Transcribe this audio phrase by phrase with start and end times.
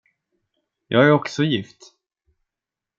[0.87, 1.93] Jag är också gift.